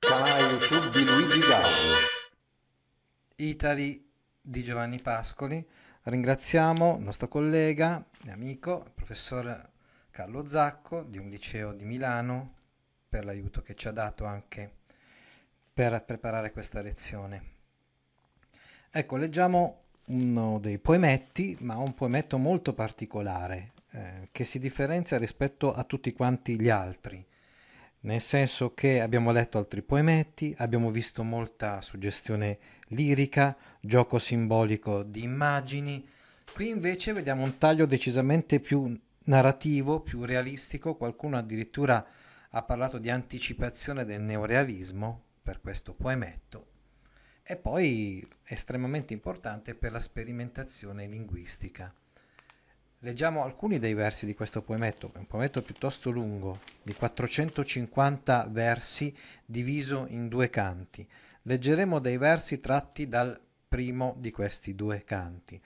[0.00, 1.94] Canale YouTube di Luigi Galli.
[3.36, 4.10] Italy
[4.40, 5.62] di Giovanni Pascoli.
[6.04, 9.70] Ringraziamo il nostro collega e amico, il professor
[10.10, 12.54] Carlo Zacco di un liceo di Milano
[13.06, 14.72] per l'aiuto che ci ha dato anche
[15.70, 17.44] per preparare questa lezione.
[18.90, 25.74] Ecco, leggiamo uno dei poemetti, ma un poemetto molto particolare, eh, che si differenzia rispetto
[25.74, 27.22] a tutti quanti gli altri,
[28.00, 35.22] nel senso che abbiamo letto altri poemetti, abbiamo visto molta suggestione lirica, gioco simbolico di
[35.22, 36.06] immagini,
[36.52, 42.04] qui invece vediamo un taglio decisamente più narrativo, più realistico, qualcuno addirittura
[42.52, 46.66] ha parlato di anticipazione del neorealismo, per questo poemetto.
[47.42, 51.92] E poi estremamente importante per la sperimentazione linguistica.
[53.02, 60.04] Leggiamo alcuni dei versi di questo poemetto, un poemetto piuttosto lungo, di 450 versi diviso
[60.10, 61.08] in due canti.
[61.44, 65.58] Leggeremo dei versi tratti dal primo di questi due canti.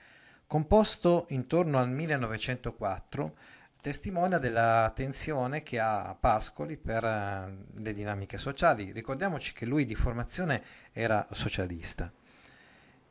[0.47, 3.35] Composto intorno al 1904,
[3.81, 8.93] testimonia della tensione che ha Pascoli per uh, le dinamiche sociali.
[8.93, 10.63] Ricordiamoci che lui di formazione
[10.93, 12.09] era socialista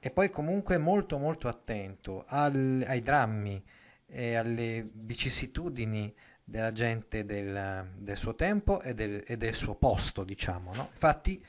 [0.00, 3.62] e poi comunque molto molto attento al, ai drammi
[4.06, 10.24] e alle vicissitudini della gente del, del suo tempo e del, e del, suo posto,
[10.24, 10.72] diciamo.
[10.74, 10.88] No?
[10.92, 11.42] Infatti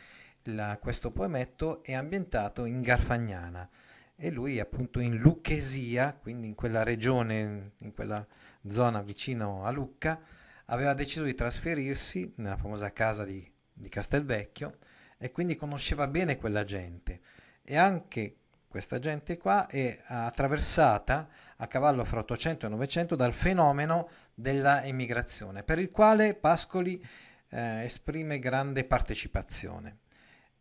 [0.44, 3.70] la, questo poemetto è ambientato in Garfagnana
[4.16, 8.26] e lui appunto in Lucchesia, quindi in quella regione, in quella
[8.70, 10.20] zona vicino a Lucca,
[10.66, 14.78] aveva deciso di trasferirsi nella famosa casa di, di Castelvecchio
[15.18, 17.20] e quindi conosceva bene quella gente
[17.62, 18.38] e anche
[18.68, 25.64] questa gente qua è attraversata a cavallo fra 800 e 900 dal fenomeno della emigrazione
[25.64, 27.04] per il quale Pascoli
[27.50, 30.00] eh, esprime grande partecipazione.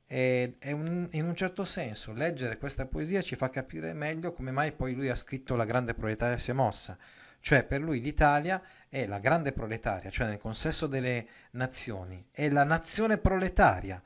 [0.06, 4.72] E, un, in un certo senso leggere questa poesia ci fa capire meglio come mai
[4.72, 6.97] poi lui ha scritto La grande proletaria si è mossa,
[7.41, 12.65] cioè per lui l'Italia è la grande proletaria, cioè nel consesso delle nazioni, è la
[12.65, 14.00] nazione proletaria,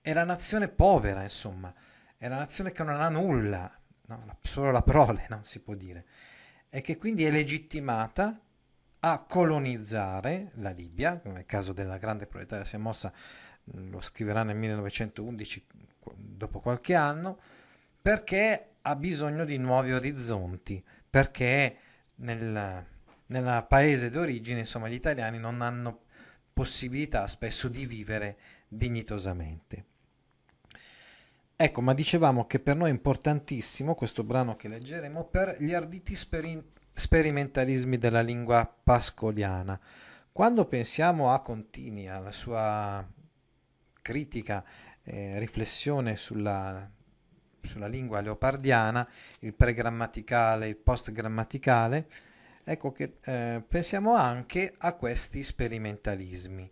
[0.00, 1.72] è la nazione povera, insomma,
[2.18, 3.70] è la nazione che non ha nulla,
[4.06, 4.38] no?
[4.42, 5.40] solo la prole, no?
[5.44, 6.04] si può dire,
[6.74, 8.36] e che quindi è legittimata
[8.98, 13.12] a colonizzare la Libia, come nel caso della grande proletaria si è mossa,
[13.76, 15.66] mm, lo scriverà nel 1911,
[16.16, 17.38] dopo qualche anno,
[18.02, 21.76] perché ha bisogno di nuovi orizzonti, perché
[22.16, 22.84] nel,
[23.26, 26.06] nel paese d'origine, insomma, gli italiani non hanno
[26.52, 28.36] possibilità spesso di vivere
[28.66, 29.84] dignitosamente.
[31.56, 36.16] Ecco, ma dicevamo che per noi è importantissimo questo brano che leggeremo per gli arditi
[36.16, 39.78] speri- sperimentalismi della lingua pascoliana.
[40.32, 43.06] Quando pensiamo a Contini, alla sua
[44.02, 44.64] critica
[45.02, 46.90] e riflessione sulla
[47.64, 49.08] sulla lingua leopardiana,
[49.40, 52.08] il pregrammaticale, il postgrammaticale,
[52.62, 56.70] ecco che eh, pensiamo anche a questi sperimentalismi,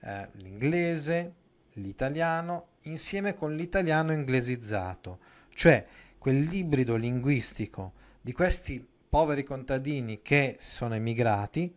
[0.00, 1.34] eh, l'inglese,
[1.74, 5.18] l'italiano, insieme con l'italiano inglesizzato,
[5.54, 5.86] cioè
[6.18, 11.74] quell'ibrido linguistico di questi poveri contadini che sono emigrati,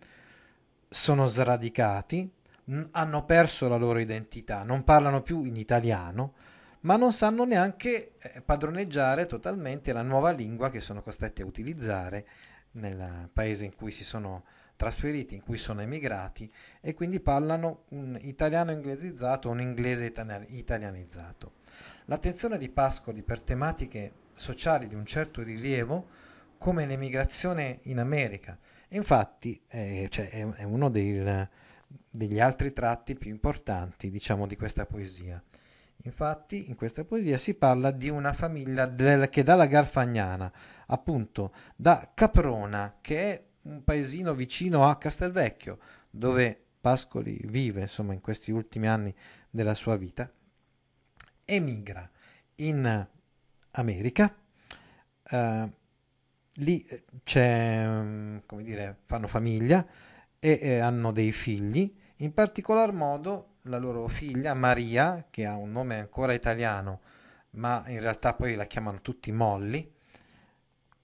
[0.90, 2.30] sono sradicati,
[2.92, 6.34] hanno perso la loro identità, non parlano più in italiano,
[6.82, 12.28] ma non sanno neanche eh, padroneggiare totalmente la nuova lingua che sono costretti a utilizzare
[12.72, 14.44] nel paese in cui si sono
[14.76, 16.52] trasferiti, in cui sono emigrati
[16.82, 20.14] e quindi parlano un italiano inglesizzato o un inglese
[20.48, 21.54] italianizzato.
[22.06, 26.08] L'attenzione di Pascoli per tematiche sociali di un certo rilievo
[26.58, 28.58] come l'emigrazione in America.
[28.90, 31.48] Infatti eh, cioè, è, è, uno dei,
[32.10, 35.42] degli altri tratti più importanti diciamo, di questa poesia.
[36.06, 40.52] Infatti, in questa poesia si parla di una famiglia del, che dalla Garfagnana,
[40.88, 45.80] appunto da Caprona, che è un paesino vicino a Castelvecchio,
[46.10, 49.14] dove Pascoli vive, insomma, in questi ultimi anni
[49.50, 50.32] della sua vita,
[51.46, 52.10] emigra
[52.56, 53.08] in
[53.72, 54.36] America.
[55.30, 55.72] Uh,
[56.56, 59.86] lì eh, c'è, mm, come dire, fanno famiglia
[60.40, 61.96] e, e hanno dei figli.
[62.18, 67.02] In particolar modo la loro figlia Maria, che ha un nome ancora italiano,
[67.52, 69.92] ma in realtà poi la chiamano tutti Molly,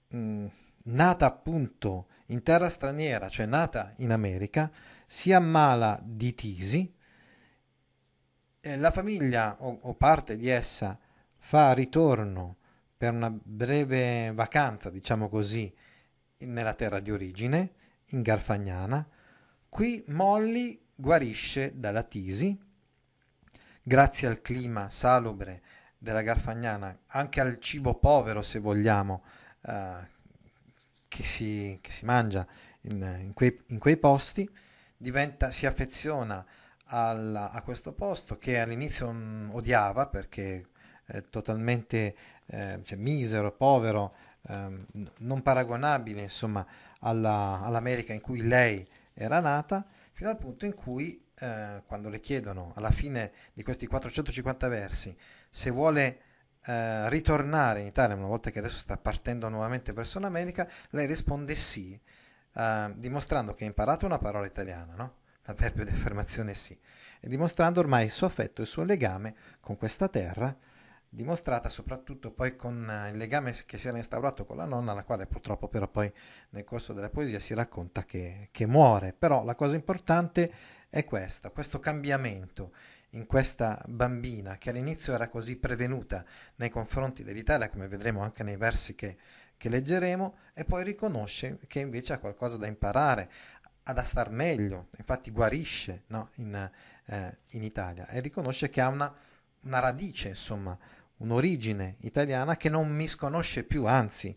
[0.08, 0.46] mh,
[0.84, 4.70] nata appunto in terra straniera, cioè nata in America,
[5.06, 6.94] si ammala di tisi,
[8.60, 10.98] eh, la famiglia o, o parte di essa
[11.36, 12.56] fa ritorno
[12.96, 15.72] per una breve vacanza, diciamo così,
[16.38, 17.72] nella terra di origine,
[18.10, 19.06] in Garfagnana.
[19.68, 22.58] Qui Molly guarisce dalla tisi,
[23.82, 25.62] grazie al clima salubre
[25.96, 29.24] della Garfagnana, anche al cibo povero, se vogliamo,
[29.62, 30.18] eh,
[31.10, 32.46] che, si, che, si, mangia
[32.82, 34.48] in, in, quei, in quei, posti,
[34.96, 36.46] diventa, si affeziona
[36.84, 40.68] alla, a questo posto che all'inizio mm, odiava perché
[41.04, 42.14] è totalmente
[42.46, 44.14] eh, cioè, misero, povero,
[44.48, 44.86] eh,
[45.18, 46.64] non paragonabile insomma
[47.00, 52.20] alla, all'America in cui lei era nata, fino al punto in cui eh, quando le
[52.20, 55.16] chiedono alla fine di questi 450 versi
[55.50, 56.20] se vuole
[56.66, 61.54] eh, ritornare in Italia una volta che adesso sta partendo nuovamente verso l'America, lei risponde
[61.54, 61.98] sì,
[62.54, 65.14] eh, dimostrando che ha imparato una parola italiana, no?
[65.44, 66.78] l'avverbio di affermazione sì,
[67.20, 70.54] e dimostrando ormai il suo affetto il suo legame con questa terra,
[71.12, 75.26] dimostrata soprattutto poi con il legame che si era instaurato con la nonna, la quale
[75.26, 76.10] purtroppo però poi
[76.50, 79.12] nel corso della poesia si racconta che, che muore.
[79.12, 80.52] Però la cosa importante
[80.88, 82.72] è questa, questo cambiamento
[83.10, 86.24] in questa bambina che all'inizio era così prevenuta
[86.56, 89.16] nei confronti dell'Italia, come vedremo anche nei versi che,
[89.56, 93.30] che leggeremo, e poi riconosce che invece ha qualcosa da imparare,
[93.84, 96.30] ha da star meglio, infatti guarisce no?
[96.36, 96.70] in,
[97.06, 99.12] eh, in, Italia e riconosce che ha una,
[99.62, 100.76] una radice, insomma,
[101.16, 104.36] un'origine italiana che non misconosce più, anzi,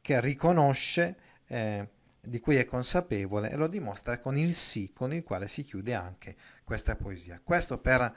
[0.00, 1.16] che riconosce,
[1.46, 1.88] eh,
[2.24, 5.94] di cui è consapevole e lo dimostra con il sì con il quale si chiude
[5.94, 7.40] anche questa poesia.
[7.42, 8.14] Questo per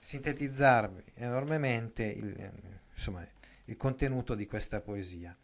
[0.00, 2.50] sintetizzarvi enormemente il,
[2.94, 3.26] insomma,
[3.66, 5.36] il contenuto di questa poesia.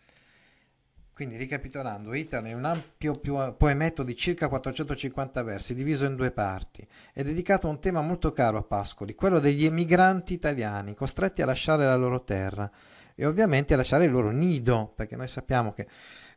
[1.16, 3.18] Quindi ricapitolando, Italo è un ampio
[3.56, 6.86] poemetto di circa 450 versi, diviso in due parti.
[7.10, 11.46] È dedicato a un tema molto caro a Pascoli, quello degli emigranti italiani, costretti a
[11.46, 12.70] lasciare la loro terra
[13.14, 15.88] e ovviamente a lasciare il loro nido, perché noi sappiamo che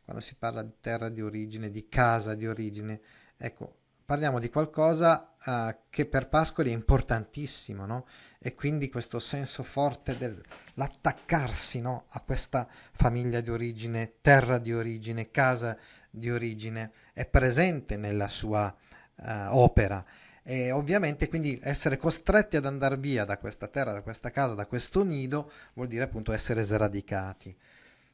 [0.10, 3.00] quando si parla di terra di origine, di casa di origine,
[3.38, 8.08] ecco, parliamo di qualcosa uh, che per Pascoli è importantissimo, no?
[8.40, 12.06] E quindi questo senso forte dell'attaccarsi no?
[12.10, 15.78] a questa famiglia di origine, terra di origine, casa
[16.10, 18.76] di origine, è presente nella sua
[19.16, 20.04] uh, opera.
[20.42, 24.66] E ovviamente quindi essere costretti ad andare via da questa terra, da questa casa, da
[24.66, 27.56] questo nido, vuol dire appunto essere sradicati.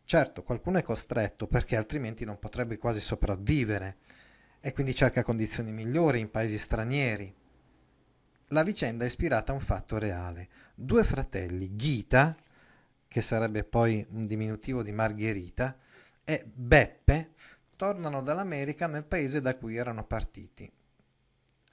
[0.06, 3.98] Certo, qualcuno è costretto perché altrimenti non potrebbe quasi sopravvivere
[4.60, 7.34] e quindi cerca condizioni migliori in paesi stranieri.
[8.50, 10.48] La vicenda è ispirata a un fatto reale.
[10.76, 12.36] Due fratelli, Ghita,
[13.08, 15.76] che sarebbe poi un diminutivo di Margherita,
[16.24, 17.32] e Beppe,
[17.76, 20.72] tornano dall'America nel paese da cui erano partiti.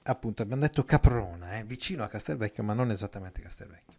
[0.03, 3.97] Appunto, abbiamo detto Caprona, eh, vicino a Castelvecchio, ma non esattamente Castelvecchio.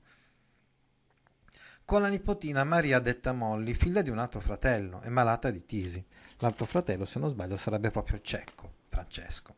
[1.87, 6.03] Con la nipotina Maria detta Molly, figlia di un altro fratello e malata di tisi.
[6.39, 8.73] L'altro fratello, se non sbaglio, sarebbe proprio cieco.
[8.89, 9.57] Francesco.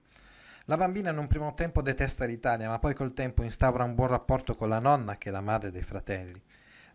[0.64, 4.08] La bambina in un primo tempo detesta l'Italia, ma poi col tempo instaura un buon
[4.08, 6.43] rapporto con la nonna, che è la madre dei fratelli.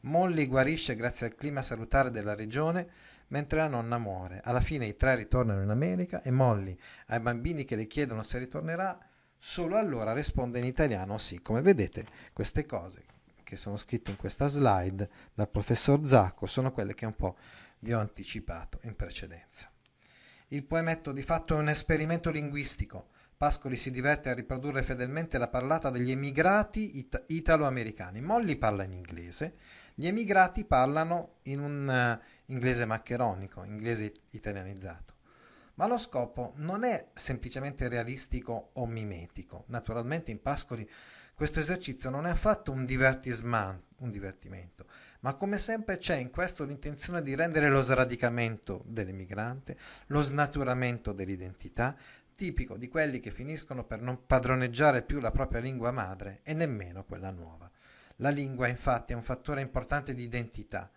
[0.02, 2.90] Molly guarisce grazie al clima salutare della regione,
[3.28, 4.42] mentre la nonna muore.
[4.44, 8.38] Alla fine i tre ritornano in America e Molly, ai bambini che le chiedono se
[8.38, 9.00] ritornerà,
[9.38, 11.42] solo allora risponde in italiano sì.
[11.42, 13.11] Come vedete, queste cose
[13.52, 17.36] che sono scritte in questa slide dal professor Zacco sono quelle che un po'
[17.80, 19.70] vi ho anticipato in precedenza.
[20.48, 23.10] Il poemetto di fatto è un esperimento linguistico.
[23.36, 28.22] Pascoli si diverte a riprodurre fedelmente la parlata degli emigrati it- italo-americani.
[28.22, 29.56] Molly parla in inglese,
[29.96, 35.16] gli emigrati parlano in un uh, inglese maccheronico, inglese it- italianizzato.
[35.74, 39.66] Ma lo scopo non è semplicemente realistico o mimetico.
[39.68, 40.90] Naturalmente in Pascoli
[41.42, 44.86] questo esercizio non è affatto un, un divertimento,
[45.22, 49.76] ma come sempre c'è in questo l'intenzione di rendere lo sradicamento dell'emigrante,
[50.10, 51.98] lo snaturamento dell'identità,
[52.36, 57.06] tipico di quelli che finiscono per non padroneggiare più la propria lingua madre e nemmeno
[57.06, 57.68] quella nuova.
[58.18, 60.92] La lingua infatti è un fattore importante di identità,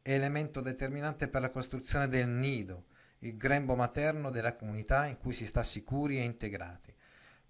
[0.00, 2.84] è elemento determinante per la costruzione del nido,
[3.22, 6.94] il grembo materno della comunità in cui si sta sicuri e integrati.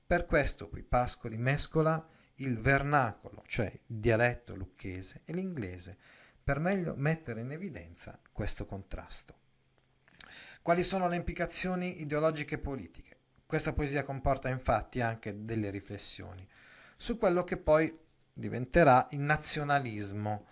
[0.06, 5.96] Per questo qui Pascoli mescola il vernacolo, cioè il dialetto lucchese, e l'inglese,
[6.42, 9.36] per meglio mettere in evidenza questo contrasto.
[10.62, 13.16] Quali sono le implicazioni ideologiche e politiche?
[13.46, 16.46] Questa poesia comporta infatti anche delle riflessioni
[16.96, 17.96] su quello che poi
[18.32, 20.46] diventerà il nazionalismo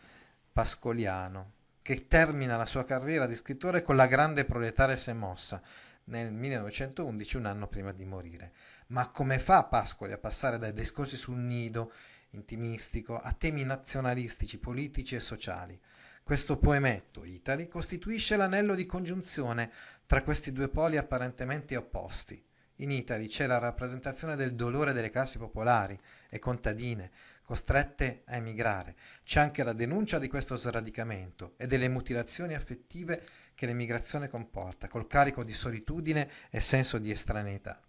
[0.53, 1.53] pascoliano,
[1.83, 5.61] che termina la sua carriera di scrittore con La grande proletaria si è mossa
[6.05, 8.53] nel 1911, un anno prima di morire.
[8.89, 11.93] Ma come fa Pascoli a passare dai discorsi sul nido
[12.31, 15.81] intimistico a temi nazionalistici, politici e sociali?
[16.23, 19.73] Questo poemetto, Itali, costituisce l'anello di congiunzione
[20.07, 22.41] tra questi due poli apparentemente opposti.
[22.77, 27.11] In Italy c'è la rappresentazione del dolore delle classi popolari e contadine,
[27.43, 28.95] costrette a emigrare.
[29.25, 33.25] C'è anche la denuncia di questo sradicamento e delle mutilazioni affettive
[33.55, 37.81] che l'emigrazione comporta, col carico di solitudine e senso di estraneità.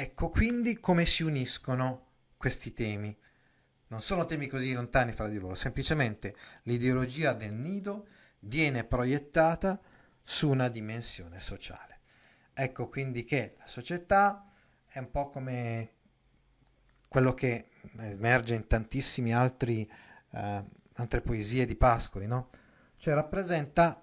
[0.00, 3.18] Ecco quindi come si uniscono questi temi.
[3.88, 8.06] Non sono temi così lontani fra di loro, semplicemente l'ideologia del nido
[8.38, 9.80] viene proiettata
[10.22, 11.98] su una dimensione sociale.
[12.54, 14.48] Ecco quindi che la società
[14.86, 15.94] è un po' come
[17.08, 20.64] quello che emerge in tantissime uh,
[20.94, 22.50] altre poesie di Pascoli, no?
[22.98, 24.00] cioè rappresenta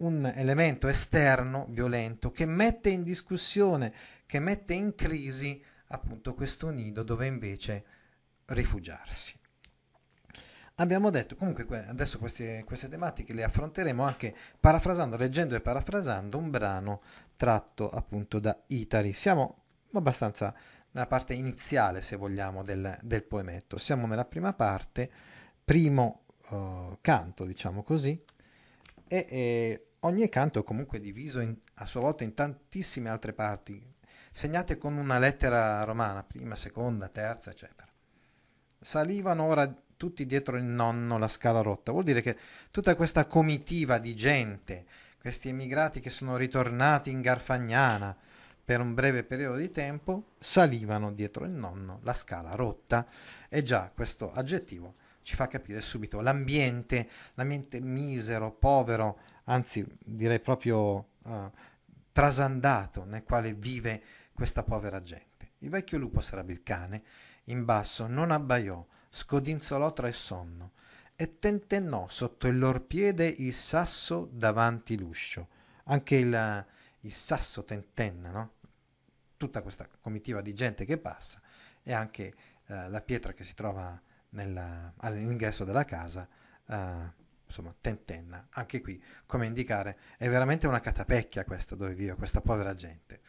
[0.00, 3.94] un elemento esterno violento che mette in discussione
[4.30, 7.84] che mette in crisi appunto questo nido dove invece
[8.44, 9.36] rifugiarsi.
[10.76, 16.48] Abbiamo detto, comunque adesso queste, queste tematiche le affronteremo anche parafrasando, leggendo e parafrasando un
[16.48, 17.02] brano
[17.34, 19.12] tratto appunto da Itari.
[19.14, 20.54] Siamo abbastanza
[20.92, 23.78] nella parte iniziale, se vogliamo, del, del poemetto.
[23.78, 25.10] Siamo nella prima parte,
[25.64, 28.24] primo uh, canto, diciamo così,
[29.08, 33.98] e, e ogni canto è comunque diviso in, a sua volta in tantissime altre parti,
[34.32, 37.88] segnate con una lettera romana, prima, seconda, terza, eccetera.
[38.80, 41.92] Salivano ora tutti dietro il nonno la scala rotta.
[41.92, 42.36] Vuol dire che
[42.70, 44.86] tutta questa comitiva di gente,
[45.20, 48.16] questi emigrati che sono ritornati in Garfagnana
[48.64, 53.06] per un breve periodo di tempo, salivano dietro il nonno la scala rotta.
[53.48, 61.08] E già questo aggettivo ci fa capire subito l'ambiente, l'ambiente misero, povero, anzi direi proprio
[61.22, 61.50] uh,
[62.10, 64.02] trasandato nel quale vive
[64.40, 65.50] questa povera gente.
[65.58, 67.02] Il vecchio lupo sarebbe il cane,
[67.44, 70.72] in basso non abbaiò, scodinzolò tra il sonno
[71.14, 75.48] e tentennò sotto il lor piede il sasso davanti l'uscio.
[75.84, 76.66] Anche il,
[77.00, 78.52] il sasso tentenna, no?
[79.36, 81.42] Tutta questa comitiva di gente che passa
[81.82, 86.26] e anche eh, la pietra che si trova nella, all'ingresso della casa,
[86.66, 87.12] eh,
[87.44, 88.46] insomma, tentenna.
[88.52, 93.20] Anche qui, come indicare, è veramente una catapecchia questa dove vive questa povera gente.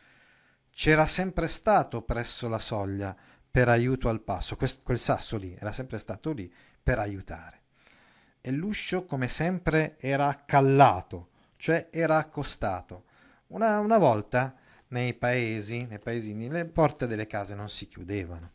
[0.74, 3.16] C'era sempre stato presso la soglia
[3.50, 6.51] per aiuto al passo, Quest- quel sasso lì era sempre stato lì
[6.82, 7.60] per aiutare.
[8.42, 13.04] E l'uscio, come sempre, era callato, cioè era accostato.
[13.48, 14.56] Una, una volta
[14.88, 18.51] nei paesi, nei paesini, le porte delle case non si chiudevano,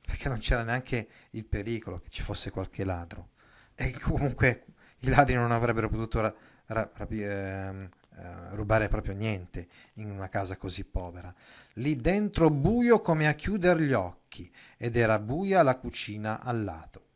[0.00, 3.30] perché non c'era neanche il pericolo che ci fosse qualche ladro.
[3.74, 4.64] E comunque
[5.00, 6.34] i ladri non avrebbero potuto ra-
[6.66, 11.32] ra- rapi- eh, eh, rubare proprio niente in una casa così povera.
[11.74, 17.06] Lì dentro buio come a chiudere gli occhi ed era buia la cucina al lato.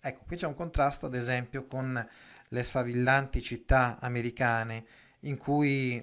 [0.00, 2.08] Ecco, qui c'è un contrasto ad esempio con
[2.48, 4.84] le sfavillanti città americane
[5.20, 6.02] in cui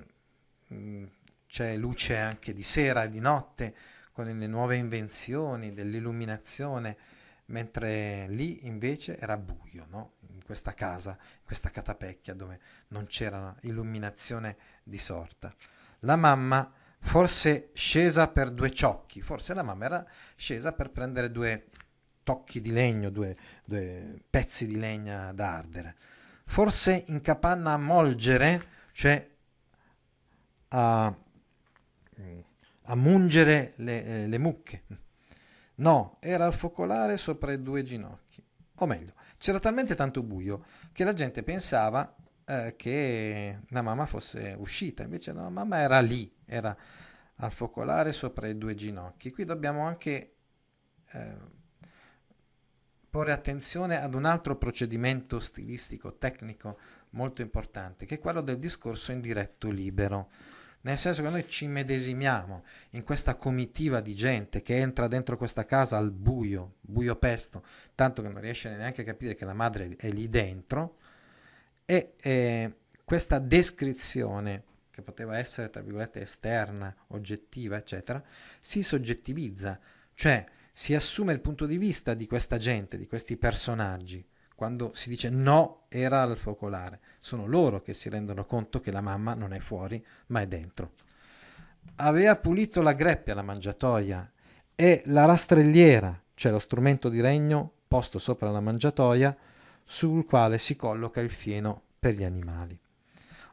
[0.67, 1.05] mh, mm,
[1.47, 3.75] c'è luce anche di sera e di notte
[4.11, 6.97] con le nuove invenzioni dell'illuminazione,
[7.45, 10.13] mentre lì invece era buio, no?
[10.47, 15.53] Questa casa, questa catapecchia dove non c'era illuminazione di sorta.
[15.99, 21.67] La mamma forse scesa per due ciocchi, forse la mamma era scesa per prendere due
[22.23, 23.35] tocchi di legno, due,
[23.65, 25.95] due pezzi di legna da ardere.
[26.45, 28.61] Forse in capanna a molgere,
[28.93, 29.29] cioè
[30.69, 31.13] a,
[32.83, 34.83] a mungere le, eh, le mucche.
[35.75, 38.41] No, era al focolare sopra i due ginocchi.
[38.75, 39.13] O meglio,
[39.47, 42.13] c'era talmente tanto buio che la gente pensava
[42.43, 46.75] eh, che la mamma fosse uscita, invece la mamma era lì, era
[47.35, 49.31] al focolare sopra i due ginocchi.
[49.31, 50.35] Qui dobbiamo anche
[51.13, 51.37] eh,
[53.09, 56.77] porre attenzione ad un altro procedimento stilistico, tecnico
[57.11, 60.29] molto importante, che è quello del discorso in diretto libero
[60.87, 65.65] nel senso che noi ci medesimiamo in questa comitiva di gente che entra dentro questa
[65.65, 69.97] casa al buio, buio pesto, tanto che non riesce neanche a capire che la madre
[69.97, 70.95] è lì dentro,
[71.83, 78.23] e eh, questa descrizione che poteva essere, tra virgolette, esterna, oggettiva, eccetera,
[78.61, 79.77] si soggettivizza,
[80.13, 84.25] cioè si assume il punto di vista di questa gente, di questi personaggi,
[84.55, 87.01] quando si dice no era al focolare.
[87.27, 90.93] Sono loro che si rendono conto che la mamma non è fuori, ma è dentro.
[91.95, 94.31] Aveva pulito la greppia, la mangiatoia,
[94.73, 99.35] e la rastrelliera, c'è lo strumento di regno posto sopra la mangiatoia
[99.83, 102.79] sul quale si colloca il fieno per gli animali.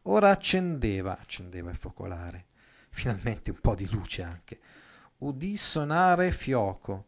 [0.03, 2.45] Ora accendeva, accendeva il focolare,
[2.91, 4.61] finalmente un po' di luce anche.
[5.19, 7.07] Udì sonare fioco,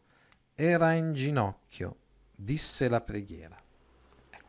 [0.53, 1.95] era in ginocchio,
[2.35, 3.57] disse la preghiera.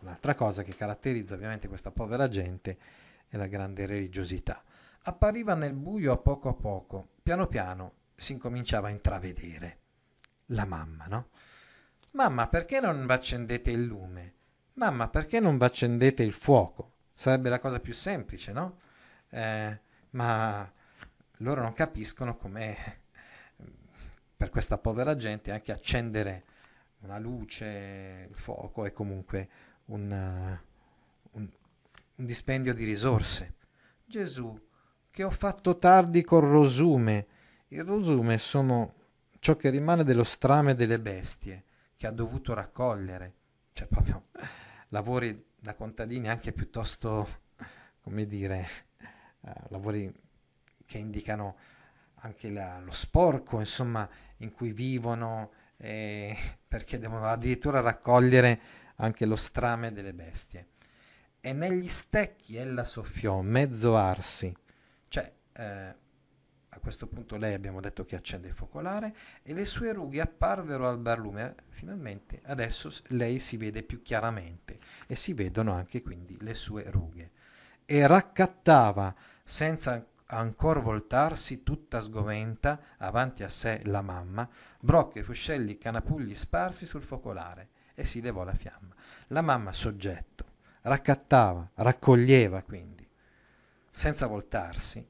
[0.01, 2.79] Un'altra cosa che caratterizza ovviamente questa povera gente
[3.29, 4.63] è la grande religiosità.
[5.03, 9.79] Appariva nel buio a poco a poco, piano piano si incominciava a intravedere
[10.47, 11.29] la mamma, no?
[12.13, 14.35] Mamma, perché non vi accendete il lume?
[14.75, 16.93] Mamma, perché non vi accendete il fuoco?
[17.13, 18.81] Sarebbe la cosa più semplice, no?
[19.31, 20.73] Eh, ma
[21.39, 23.01] loro non capiscono come
[24.37, 26.45] per questa povera gente anche accendere
[27.01, 29.49] una luce, il fuoco è comunque
[29.89, 30.59] un,
[31.31, 31.49] un,
[32.15, 33.55] un dispendio di risorse.
[34.05, 34.59] Gesù,
[35.11, 37.27] che ho fatto tardi col rosume.
[37.69, 38.95] Il rosume sono
[39.41, 41.65] ciò che rimane dello strame delle bestie
[41.97, 43.35] che ha dovuto raccogliere,
[43.73, 44.25] cioè proprio
[44.89, 47.41] lavori da contadini anche piuttosto,
[48.01, 48.67] come dire,
[49.41, 50.13] uh, lavori
[50.87, 51.57] che indicano
[52.21, 58.61] anche la, lo sporco, insomma, in cui vivono, eh, perché devono addirittura raccogliere
[58.99, 60.69] anche lo strame delle bestie.
[61.41, 64.55] E negli stecchi ella soffiò, mezzo arsi,
[65.09, 65.95] cioè eh,
[66.71, 70.89] a questo punto lei abbiamo detto che accende il focolare e le sue rughe apparvero
[70.89, 71.55] al barlume.
[71.69, 77.31] Finalmente adesso lei si vede più chiaramente e si vedono anche quindi le sue rughe.
[77.85, 79.15] E raccattava
[79.45, 84.47] senza ancor voltarsi tutta sgoventa avanti a sé la mamma,
[84.79, 88.95] brocche, fuscelli, canapugli sparsi sul focolare e si levò la fiamma.
[89.29, 90.45] La mamma soggetto,
[90.83, 93.07] raccattava, raccoglieva quindi,
[93.91, 95.05] senza voltarsi,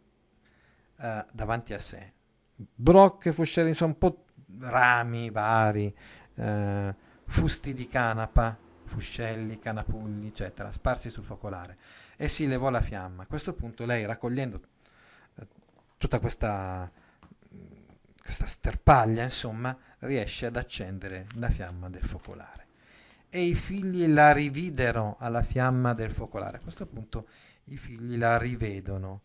[0.96, 2.14] eh, davanti a sé.
[2.56, 4.24] Brocche, fuscelli, insomma un po'
[4.60, 5.94] rami vari,
[6.34, 6.94] eh,
[7.26, 11.76] fusti di canapa, fuscelli, canapulli, eccetera, sparsi sul focolare.
[12.16, 13.24] E si levò la fiamma.
[13.24, 14.60] A questo punto lei, raccogliendo
[15.34, 15.46] eh,
[15.98, 16.90] tutta questa,
[18.22, 22.67] questa sterpaglia, insomma, riesce ad accendere la fiamma del focolare.
[23.30, 26.56] E i figli la rividero alla fiamma del focolare.
[26.56, 27.28] A questo punto
[27.64, 29.22] i figli la rivedono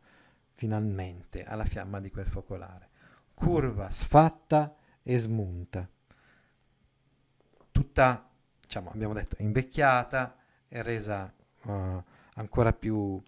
[0.55, 2.89] finalmente alla fiamma di quel focolare.
[3.33, 5.89] Curva, sfatta e smunta.
[7.71, 8.29] Tutta,
[8.61, 10.35] diciamo, abbiamo detto, invecchiata
[10.67, 12.03] e resa uh,
[12.35, 13.21] ancora più,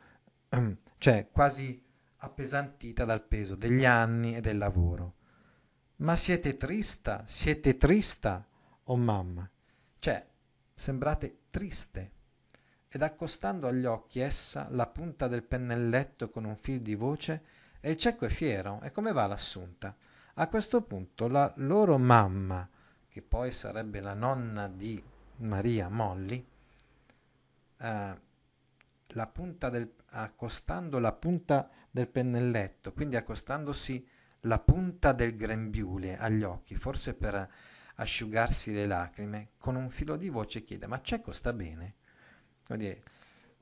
[0.50, 1.84] um, cioè quasi
[2.18, 5.14] appesantita dal peso degli anni e del lavoro.
[5.98, 8.46] Ma siete trista, siete trista,
[8.84, 9.50] oh mamma.
[10.00, 10.26] Cioè,
[10.76, 12.12] sembrate triste
[12.88, 17.44] ed accostando agli occhi essa la punta del pennelletto con un fil di voce,
[17.80, 19.96] e il cieco è fiero, e come va l'assunta?
[20.36, 22.68] A questo punto la loro mamma,
[23.08, 25.02] che poi sarebbe la nonna di
[25.38, 26.46] Maria Molly,
[27.78, 28.22] eh,
[29.08, 34.08] la punta del, accostando la punta del pennelletto, quindi accostandosi
[34.42, 37.50] la punta del grembiule agli occhi, forse per
[37.96, 41.96] asciugarsi le lacrime, con un filo di voce chiede: Ma Cieco sta bene?
[42.66, 43.04] Quindi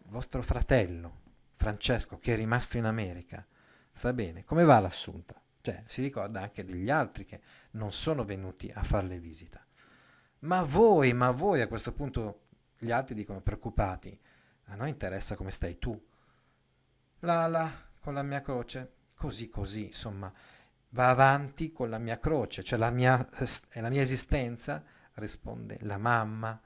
[0.05, 1.21] vostro fratello
[1.55, 3.45] Francesco che è rimasto in America,
[3.91, 5.41] sta bene, come va l'assunta?
[5.61, 7.41] Cioè, si ricorda anche degli altri che
[7.71, 9.65] non sono venuti a farle visita.
[10.39, 14.19] Ma voi, ma voi a questo punto gli altri dicono preoccupati,
[14.65, 15.97] a noi interessa come stai tu.
[17.19, 20.31] La la con la mia croce, così così, insomma,
[20.93, 23.27] va avanti con la mia croce, cioè la mia,
[23.73, 24.83] la mia esistenza,
[25.15, 26.59] risponde la mamma,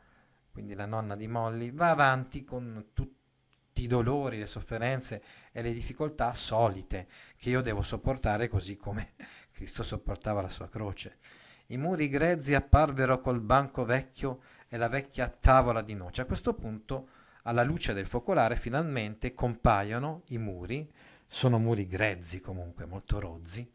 [0.52, 5.72] quindi la nonna di Molly, va avanti con tutti i dolori, le sofferenze e le
[5.72, 9.13] difficoltà solite che io devo sopportare così come
[9.52, 11.18] Cristo sopportava la sua croce.
[11.68, 16.22] I muri grezzi apparvero col banco vecchio e la vecchia tavola di noce.
[16.22, 17.10] A questo punto,
[17.44, 20.92] alla luce del focolare, finalmente compaiono i muri,
[21.28, 23.70] sono muri grezzi comunque, molto rozzi,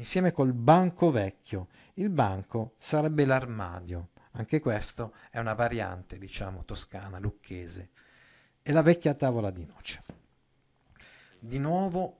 [0.00, 1.68] insieme col banco vecchio.
[1.94, 7.90] Il banco sarebbe l'armadio, anche questo è una variante, diciamo, toscana, lucchese.
[8.62, 10.02] E la vecchia tavola di noce.
[11.38, 12.16] Di nuovo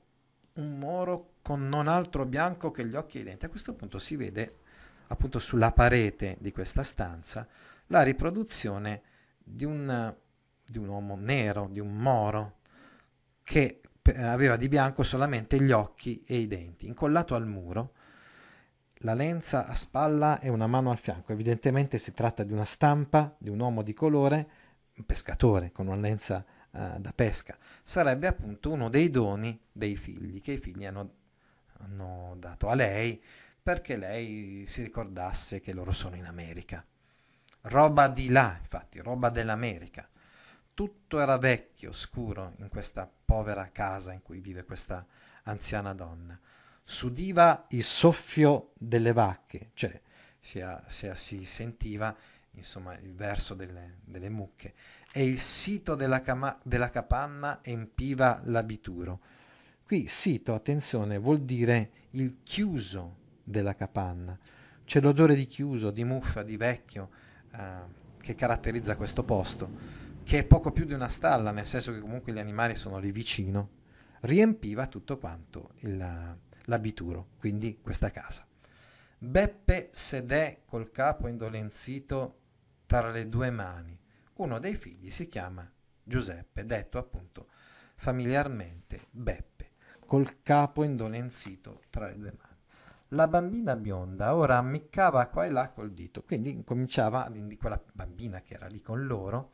[0.54, 3.46] un moro con non altro bianco che gli occhi e i denti.
[3.46, 4.58] A questo punto si vede
[5.08, 7.48] appunto sulla parete di questa stanza
[7.86, 9.02] la riproduzione
[9.38, 10.14] di un,
[10.66, 12.58] di un uomo nero, di un moro,
[13.42, 13.80] che
[14.16, 17.92] aveva di bianco solamente gli occhi e i denti, incollato al muro
[19.02, 21.32] la lenza a spalla e una mano al fianco.
[21.32, 24.50] Evidentemente si tratta di una stampa di un uomo di colore,
[24.96, 27.56] un pescatore con una lenza uh, da pesca.
[27.82, 31.10] Sarebbe appunto uno dei doni dei figli che i figli hanno,
[31.78, 33.22] hanno dato a lei
[33.62, 36.84] perché lei si ricordasse che loro sono in America.
[37.62, 40.08] Roba di là, infatti, roba dell'America.
[40.80, 45.04] Tutto era vecchio, scuro in questa povera casa in cui vive questa
[45.42, 46.40] anziana donna.
[46.82, 50.00] S'udiva il soffio delle vacche, cioè
[50.40, 52.16] si, si, si sentiva
[52.52, 54.72] insomma il verso delle, delle mucche
[55.12, 59.20] e il sito della, cama, della capanna empiva l'abituro.
[59.84, 64.34] Qui sito, attenzione, vuol dire il chiuso della capanna.
[64.86, 67.10] C'è l'odore di chiuso, di muffa, di vecchio
[67.52, 71.98] eh, che caratterizza questo posto, che è poco più di una stalla, nel senso che
[71.98, 73.70] comunque gli animali sono lì vicino.
[74.20, 78.46] Riempiva tutto quanto il, l'abituro, quindi questa casa.
[79.18, 82.38] Beppe sedè col capo indolenzito
[82.86, 83.98] tra le due mani.
[84.34, 85.68] Uno dei figli si chiama
[86.00, 87.48] Giuseppe, detto appunto
[87.96, 89.70] familiarmente Beppe,
[90.06, 92.58] col capo indolenzito tra le due mani.
[93.08, 98.54] La bambina bionda ora ammiccava qua e là col dito, quindi cominciava, quella bambina che
[98.54, 99.50] era lì con loro,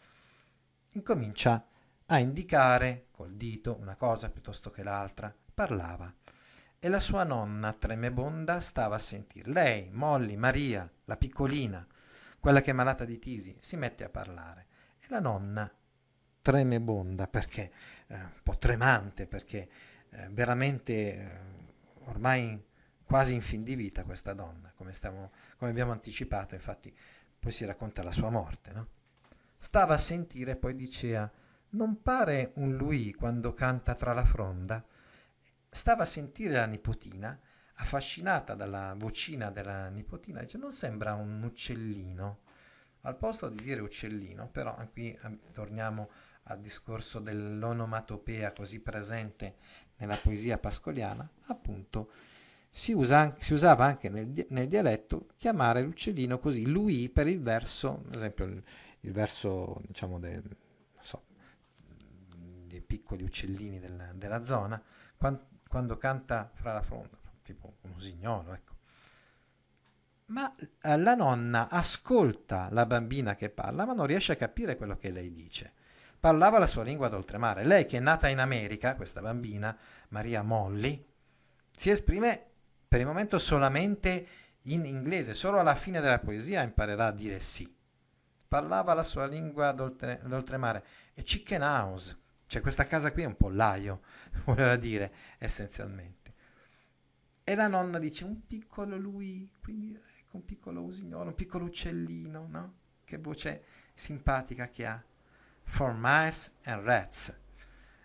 [0.96, 1.66] incomincia
[2.06, 6.12] a indicare col dito una cosa piuttosto che l'altra, parlava.
[6.78, 9.50] E la sua nonna tremebonda stava a sentire.
[9.50, 11.86] Lei, Molly, Maria, la piccolina,
[12.38, 14.66] quella che è malata di tisi, si mette a parlare
[14.98, 15.70] e la nonna
[16.42, 17.72] tremebonda perché,
[18.06, 19.68] eh, un po' tremante perché
[20.10, 21.40] eh, veramente eh,
[22.04, 22.62] ormai
[23.02, 26.94] quasi in fin di vita questa donna, come, stiamo, come abbiamo anticipato, infatti
[27.38, 28.88] poi si racconta la sua morte, no?
[29.58, 31.30] Stava a sentire e poi diceva,
[31.70, 34.84] non pare un lui quando canta tra la fronda?
[35.68, 37.38] Stava a sentire la nipotina
[37.76, 42.38] affascinata dalla vocina della nipotina, dice non sembra un uccellino.
[43.02, 46.10] Al posto di dire uccellino, però qui eh, torniamo
[46.44, 49.56] al discorso dell'onomatopea così presente
[49.96, 52.10] nella poesia pascoliana, appunto
[52.70, 58.02] si, usa, si usava anche nel, nel, dialetto chiamare l'uccellino così, lui per il verso,
[58.08, 58.62] ad esempio
[59.00, 60.44] il, verso diciamo del,
[61.00, 61.24] so,
[62.66, 64.82] dei piccoli uccellini del, della zona,
[65.16, 68.74] quando, quando canta fra la fronda tipo un usignolo, ecco.
[70.26, 74.96] Ma eh, la nonna ascolta la bambina che parla, ma non riesce a capire quello
[74.96, 75.72] che lei dice.
[76.18, 77.64] Parlava la sua lingua d'oltremare.
[77.64, 79.76] Lei, che è nata in America, questa bambina,
[80.08, 81.06] Maria Molly,
[81.76, 82.44] si esprime
[82.88, 84.26] per il momento solamente
[84.62, 87.72] in inglese, solo alla fine della poesia imparerà a dire sì.
[88.48, 90.84] Parlava la sua lingua d'oltre, d'oltremare.
[91.14, 94.02] E chicken house, cioè questa casa qui è un pollaio,
[94.44, 96.34] voleva dire essenzialmente.
[97.42, 102.46] E la nonna dice un piccolo lui, quindi ecco un piccolo usignolo, un piccolo uccellino,
[102.48, 102.74] no?
[103.04, 105.02] Che voce simpatica che ha.
[105.62, 107.36] For mice and rats.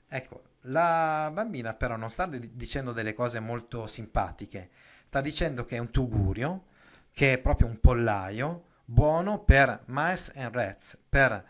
[0.08, 4.69] Ecco, la bambina però non sta d- dicendo delle cose molto simpatiche,
[5.06, 6.65] sta dicendo che è un tugurio,
[7.12, 11.47] che è proprio un pollaio, buono per mice and rats, per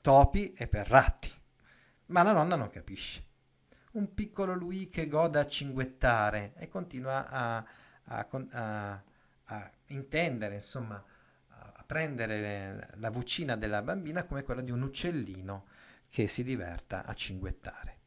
[0.00, 1.32] topi e per ratti.
[2.06, 3.32] Ma la nonna non capisce
[3.92, 7.64] un piccolo lui che goda a cinguettare e continua a,
[8.04, 9.02] a, a,
[9.44, 11.02] a intendere, insomma,
[11.48, 15.66] a prendere le, la vocina della bambina come quella di un uccellino
[16.08, 17.98] che si diverta a cinguettare.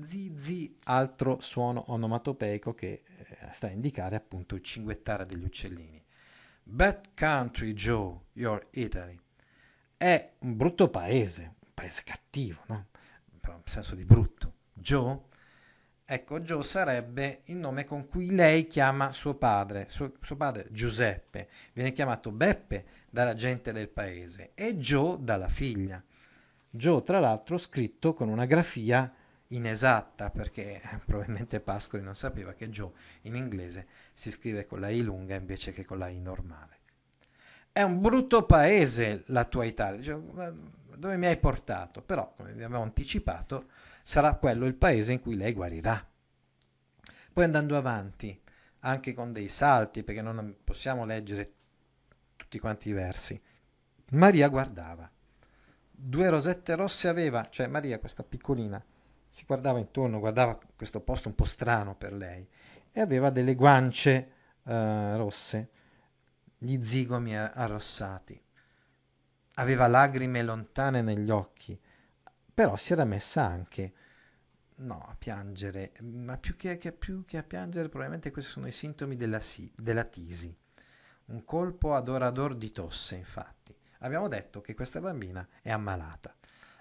[0.00, 6.05] Zizi, altro suono onomatopeico che eh, sta a indicare appunto il cinguettare degli uccellini.
[6.68, 9.16] Bad country, Joe, your Italy.
[9.96, 12.86] È un brutto paese, un paese cattivo, no?
[13.40, 14.52] però in senso di brutto.
[14.72, 15.16] Joe?
[16.04, 21.48] Ecco, Joe sarebbe il nome con cui lei chiama suo padre, suo, suo padre Giuseppe,
[21.72, 26.02] viene chiamato Beppe dalla gente del paese e Joe dalla figlia.
[26.68, 29.14] Joe, tra l'altro, scritto con una grafia
[29.48, 32.90] inesatta perché probabilmente Pascoli non sapeva che Joe
[33.22, 36.78] in inglese si scrive con la I lunga invece che con la I normale.
[37.70, 40.16] È un brutto paese la tua Italia.
[40.16, 42.00] Dove mi hai portato?
[42.00, 43.68] Però, come vi avevo anticipato,
[44.02, 46.02] sarà quello il paese in cui lei guarirà.
[47.30, 48.40] Poi andando avanti,
[48.80, 51.52] anche con dei salti, perché non possiamo leggere
[52.36, 53.38] tutti quanti i versi,
[54.12, 55.10] Maria guardava.
[55.90, 58.82] Due rosette rosse aveva, cioè Maria, questa piccolina,
[59.28, 62.48] si guardava intorno, guardava questo posto un po' strano per lei,
[62.96, 64.32] e aveva delle guance
[64.62, 65.68] uh, rosse,
[66.56, 68.40] gli zigomi arrossati
[69.58, 71.78] aveva lagrime lontane negli occhi,
[72.52, 73.92] però si era messa anche
[74.76, 78.72] no, a piangere, ma più che, che, più che a piangere probabilmente questi sono i
[78.72, 80.54] sintomi della, si, della tisi.
[81.26, 83.74] Un colpo ad ora ad or di tosse, infatti.
[84.00, 86.34] Abbiamo detto che questa bambina è ammalata.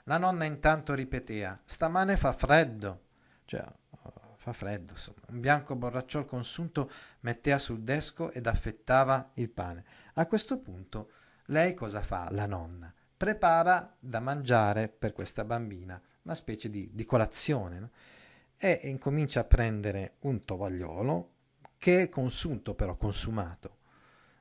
[0.04, 3.04] La nonna intanto ripeteva, stamane fa freddo,
[3.46, 3.66] cioè
[4.46, 5.22] fa freddo, insomma.
[5.30, 9.84] Un bianco borracciol consunto metteva sul desco ed affettava il pane.
[10.14, 11.10] A questo punto
[11.46, 12.94] lei cosa fa, la nonna?
[13.18, 17.90] Prepara da mangiare per questa bambina, una specie di, di colazione, no?
[18.58, 21.32] e incomincia a prendere un tovagliolo
[21.78, 23.78] che è consunto però, consumato,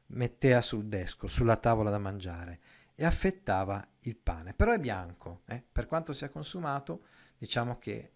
[0.08, 2.60] metteva sul desco, sulla tavola da mangiare
[2.94, 5.62] e affettava il pane, però è bianco, eh?
[5.72, 7.04] per quanto sia consumato,
[7.38, 8.13] diciamo che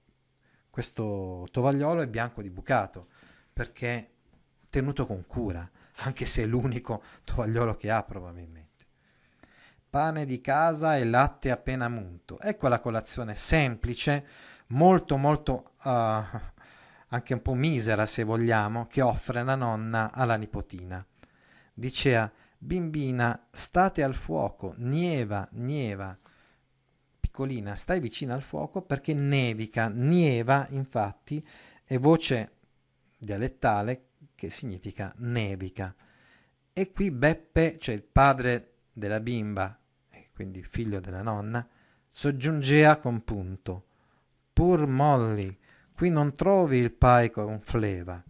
[0.79, 3.09] questo tovagliolo è bianco di bucato,
[3.53, 4.11] perché
[4.71, 5.69] tenuto con cura,
[6.07, 8.87] anche se è l'unico tovagliolo che ha probabilmente.
[9.91, 12.39] Pane di casa e latte appena munto.
[12.39, 14.25] Ecco la colazione semplice,
[14.69, 15.91] molto molto uh,
[17.09, 21.05] anche un po' misera se vogliamo, che offre la nonna alla nipotina.
[21.75, 26.17] Diceva, bimbina, state al fuoco, nieva, nieva.
[27.39, 31.47] Piccolina, stai vicino al fuoco perché nevica, nieva infatti
[31.85, 32.51] è voce
[33.17, 35.95] dialettale che significa nevica.
[36.73, 39.79] E qui Beppe, cioè il padre della bimba,
[40.35, 41.65] quindi figlio della nonna,
[42.11, 43.87] soggiungea con punto.
[44.53, 45.57] Pur Molly,
[45.95, 48.21] qui non trovi il pai con fleva.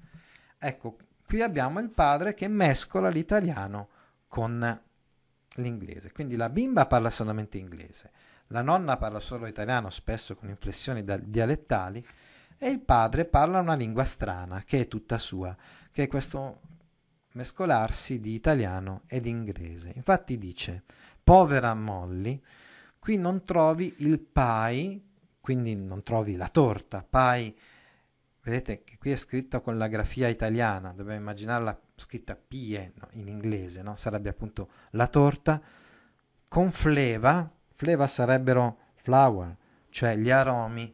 [0.59, 3.89] Ecco, qui abbiamo il padre che mescola l'italiano
[4.27, 4.83] con
[5.55, 6.13] l'inglese.
[6.13, 8.11] Quindi la bimba parla solamente inglese,
[8.49, 12.05] la nonna parla solo italiano, spesso con inflessioni dialettali,
[12.59, 15.57] e il padre parla una lingua strana, che è tutta sua,
[15.91, 16.61] che è questo
[17.33, 19.93] mescolarsi di italiano ed inglese.
[19.95, 20.83] Infatti dice,
[21.23, 22.41] povera Molly,
[22.99, 25.07] qui non trovi il pai
[25.49, 27.03] quindi non trovi la torta.
[27.09, 27.57] Pai,
[28.43, 33.29] vedete che qui è scritto con la grafia italiana, dobbiamo immaginarla scritta pie no, in
[33.29, 33.97] inglese, no?
[33.97, 35.59] sarebbe appunto la torta,
[36.49, 39.57] con fleva, fleva sarebbero flower,
[39.91, 40.93] cioè gli aromi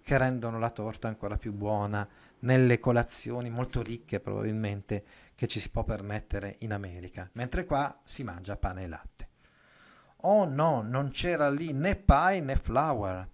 [0.00, 2.08] che rendono la torta ancora più buona
[2.40, 8.22] nelle colazioni molto ricche probabilmente che ci si può permettere in America, mentre qua si
[8.22, 9.28] mangia pane e latte.
[10.22, 13.28] Oh no, non c'era lì né pie né flour,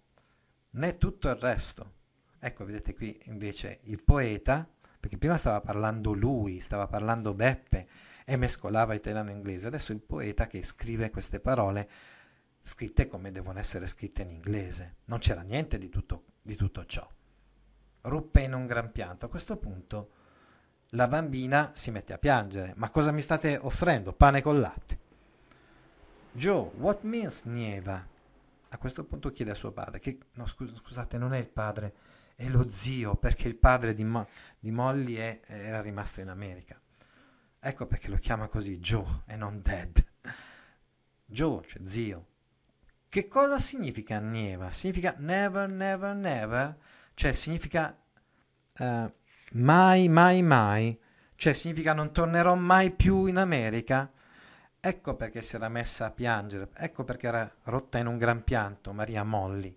[0.71, 1.93] né tutto il resto.
[2.39, 4.67] Ecco, vedete qui invece il poeta,
[4.99, 7.89] perché prima stava parlando lui, stava parlando Beppe
[8.25, 12.15] e mescolava italiano e inglese, adesso il poeta che scrive queste parole
[12.67, 14.97] scritte come devono essere scritte in inglese.
[15.07, 17.09] Non c'era niente di tutto, di tutto ciò.
[18.03, 19.27] Ruppe in un gran pianto.
[19.27, 20.11] A questo punto
[20.91, 22.73] la bambina si mette a piangere.
[22.77, 24.13] Ma cosa mi state offrendo?
[24.13, 24.99] Pane con latte.
[26.33, 28.15] Joe, what means nieva?
[28.77, 31.95] a questo punto chiede a suo padre, che no, scus- scusate, non è il padre,
[32.35, 36.81] è lo zio, perché il padre di, Mo- di Molly è, era rimasto in America.
[37.59, 40.05] Ecco perché lo chiama così Joe e non Dad.
[41.25, 42.27] Joe, cioè zio.
[43.09, 44.71] Che cosa significa nieva?
[44.71, 46.77] Significa never, never, never?
[47.15, 47.97] Cioè significa
[48.79, 49.13] uh,
[49.53, 50.99] mai, mai, mai?
[51.35, 54.11] Cioè significa non tornerò mai più in America?
[54.81, 58.93] Ecco perché si era messa a piangere, ecco perché era rotta in un gran pianto
[58.93, 59.77] Maria Molli,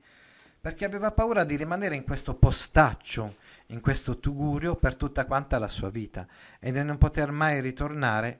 [0.59, 3.37] perché aveva paura di rimanere in questo postaccio,
[3.67, 6.27] in questo tugurio per tutta quanta la sua vita
[6.59, 8.39] e di non poter mai ritornare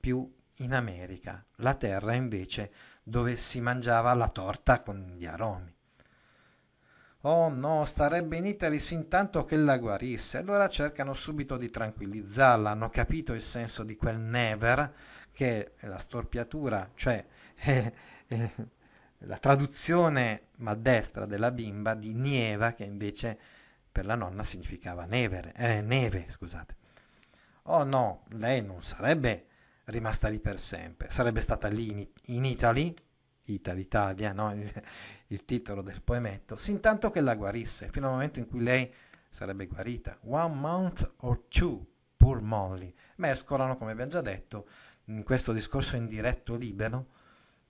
[0.00, 2.72] più in America, la terra invece
[3.08, 5.72] dove si mangiava la torta con gli aromi.
[7.20, 10.38] Oh no, starebbe in Italy sin tanto che la guarisse.
[10.38, 14.92] Allora cercano subito di tranquillizzarla, hanno capito il senso di quel never
[15.30, 17.92] che è la storpiatura, cioè è,
[18.26, 18.50] è
[19.18, 23.38] la traduzione maldestra della bimba di nieva, che invece
[23.92, 26.74] per la nonna significava nevere, eh, neve, scusate.
[27.68, 29.46] Oh no, lei non sarebbe
[29.86, 32.94] rimasta lì per sempre, sarebbe stata lì in, in Italy,
[33.46, 34.52] Italy, Italia, no?
[34.52, 34.72] il,
[35.28, 38.92] il titolo del poemetto, sin tanto che la guarisse, fino al momento in cui lei
[39.28, 40.18] sarebbe guarita.
[40.22, 41.84] One month or two,
[42.16, 42.92] poor Molly.
[43.16, 44.66] Mescolano, come abbiamo già detto,
[45.04, 47.06] in questo discorso indiretto libero,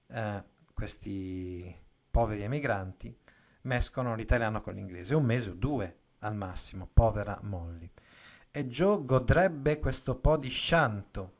[0.09, 1.75] eh, questi
[2.11, 3.15] poveri emigranti
[3.63, 7.91] mescolano l'italiano con l'inglese, un mese o due al massimo, povera Molly.
[8.51, 11.36] E Joe godrebbe questo po' di scianto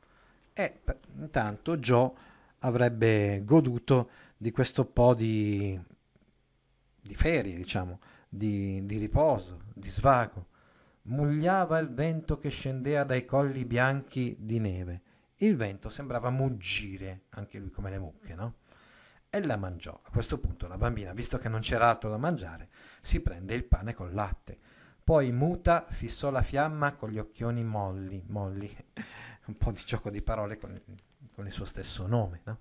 [0.57, 0.79] e
[1.17, 2.11] intanto Joe
[2.59, 5.79] avrebbe goduto di questo po' di,
[7.01, 10.47] di ferie, diciamo, di, di riposo, di svago.
[11.03, 15.01] Mugliava il vento che scendeva dai colli bianchi di neve
[15.41, 18.55] il vento sembrava muggire, anche lui come le mucche, no?
[19.29, 19.99] E la mangiò.
[20.03, 22.69] A questo punto la bambina, visto che non c'era altro da mangiare,
[23.01, 24.57] si prende il pane col latte.
[25.03, 28.75] Poi muta fissò la fiamma con gli occhioni molli, molli,
[29.47, 30.73] un po' di gioco di parole con,
[31.33, 32.57] con il suo stesso nome, no?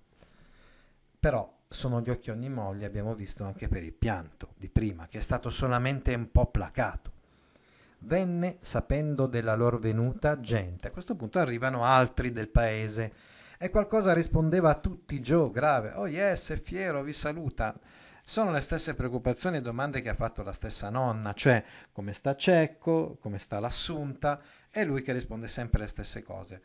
[1.19, 5.21] Però sono gli occhioni molli, abbiamo visto anche per il pianto di prima, che è
[5.21, 7.11] stato solamente un po' placato.
[8.01, 10.89] venne sapendo della loro venuta gente.
[10.89, 13.13] A questo punto arrivano altri del paese
[13.59, 15.93] e qualcosa rispondeva a tutti Joe, grave.
[15.95, 17.75] Oh yes, è fiero, vi saluta.
[18.29, 22.35] Sono le stesse preoccupazioni e domande che ha fatto la stessa nonna, cioè come sta
[22.35, 24.41] Cecco, come sta l'assunta,
[24.77, 26.61] e lui che risponde sempre le stesse cose.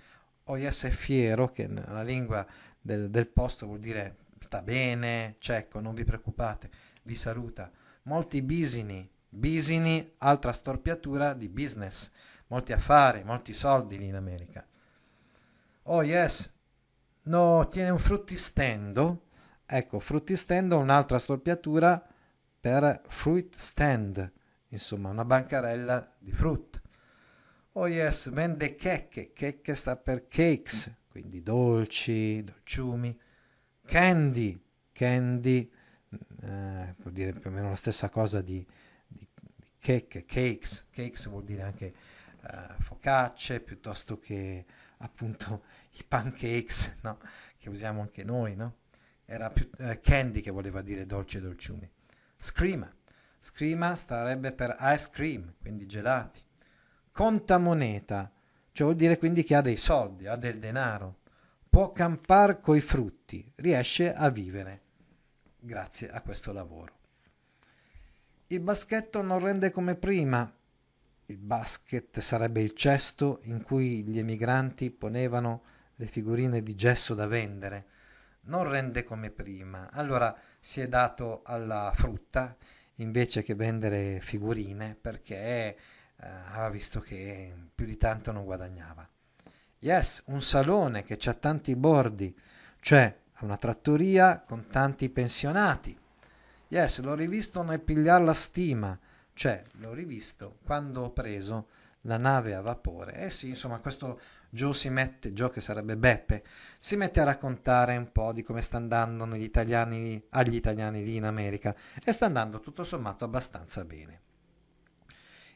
[0.48, 2.46] Yes, è fiero, che nella lingua
[2.78, 6.70] del, del posto vuol dire sta bene, Cecco, non vi preoccupate,
[7.04, 7.72] vi saluta.
[8.04, 12.12] Molti bisini, bisini, altra storpiatura di business,
[12.48, 14.68] molti affari, molti soldi lì in America.
[15.84, 16.04] Oh
[17.24, 19.28] no, tiene un fruttistendo.
[19.66, 22.06] Ecco, fruttistendo è un'altra storpiatura
[22.60, 24.34] per fruit stand,
[24.68, 26.82] insomma, una bancarella di frutta.
[27.76, 33.18] Oh yes, vende checche, checche sta per cakes, quindi dolci, dolciumi.
[33.86, 35.72] Candy, candy,
[36.42, 38.66] eh, vuol dire più o meno la stessa cosa di,
[39.08, 41.94] di, di cake, cakes, cakes vuol dire anche
[42.42, 44.66] eh, focacce piuttosto che
[44.98, 45.64] appunto
[45.96, 47.20] i pancakes, no?
[47.58, 48.80] che usiamo anche noi, no?
[49.24, 51.90] Era più eh, candy che voleva dire dolce e dolciumi.
[52.38, 52.94] Scrima,
[53.40, 56.50] scrima starebbe per ice cream, quindi gelati.
[57.12, 58.32] Conta moneta,
[58.72, 61.18] cioè vuol dire quindi che ha dei soldi, ha del denaro.
[61.70, 64.82] Può campare coi frutti, riesce a vivere
[65.64, 67.00] grazie a questo lavoro.
[68.48, 70.52] Il baschetto non rende come prima.
[71.28, 75.62] Il basket sarebbe il cesto in cui gli emigranti ponevano
[75.96, 77.86] le figurine di gesso da vendere.
[78.42, 79.90] Non rende come prima.
[79.92, 82.58] Allora si è dato alla frutta
[82.96, 85.78] invece che vendere figurine perché
[86.22, 89.08] eh, aveva visto che più di tanto non guadagnava.
[89.80, 92.36] Yes, un salone che ha tanti bordi,
[92.80, 95.98] cioè una trattoria con tanti pensionati.
[96.68, 98.98] Yes, l'ho rivisto nel pigliare la stima,
[99.34, 101.68] cioè l'ho rivisto quando ho preso
[102.02, 103.16] la nave a vapore.
[103.16, 106.44] Eh sì, insomma, questo Joe si mette, Joe che sarebbe Beppe,
[106.78, 111.26] si mette a raccontare un po' di come sta andando italiani, agli italiani lì in
[111.26, 114.30] America e sta andando tutto sommato abbastanza bene.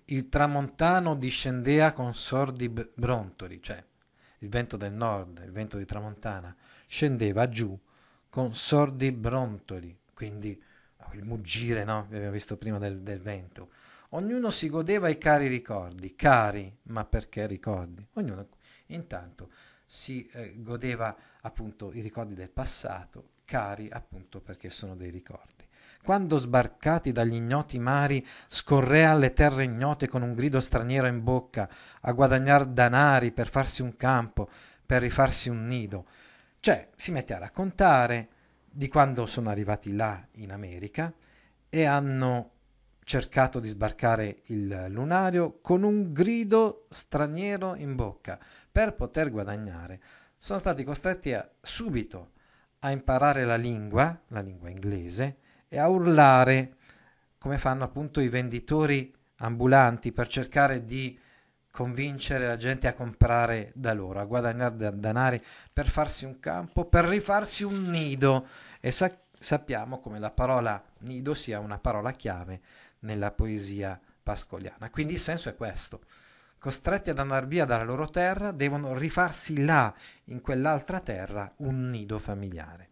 [0.06, 3.84] Il tramontano discendea con sordi brontoli, cioè
[4.40, 6.56] il vento del nord, il vento di tramontana,
[6.88, 7.78] scendeva giù
[8.30, 10.62] con sordi brontoli, quindi
[11.14, 12.00] il muggire, no?
[12.00, 13.70] Abbiamo visto prima del, del vento.
[14.10, 18.06] Ognuno si godeva i cari ricordi, cari, ma perché ricordi?
[18.14, 18.48] Ognuno
[18.88, 19.50] intanto
[19.86, 25.65] si eh, godeva appunto i ricordi del passato, cari appunto perché sono dei ricordi.
[26.06, 31.68] Quando sbarcati dagli ignoti mari scorrea alle terre ignote con un grido straniero in bocca
[32.02, 34.48] a guadagnar danari per farsi un campo,
[34.86, 36.06] per rifarsi un nido,
[36.60, 38.28] cioè si mette a raccontare
[38.70, 41.12] di quando sono arrivati là in America
[41.68, 42.52] e hanno
[43.04, 48.38] cercato di sbarcare il lunario con un grido straniero in bocca
[48.72, 50.00] per poter guadagnare.
[50.38, 52.34] Sono stati costretti a, subito
[52.82, 56.76] a imparare la lingua, la lingua inglese, e a urlare
[57.38, 61.20] come fanno appunto i venditori ambulanti per cercare di
[61.70, 67.06] convincere la gente a comprare da loro, a guadagnare danari per farsi un campo, per
[67.06, 68.48] rifarsi un nido.
[68.80, 72.62] E sa- sappiamo come la parola nido sia una parola chiave
[73.00, 74.90] nella poesia pascoliana.
[74.90, 76.02] Quindi il senso è questo.
[76.58, 79.94] Costretti ad andare via dalla loro terra, devono rifarsi là,
[80.26, 82.90] in quell'altra terra, un nido familiare.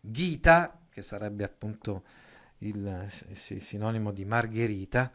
[0.00, 2.04] Gita, che sarebbe appunto
[2.58, 5.12] il, il sinonimo di Margherita,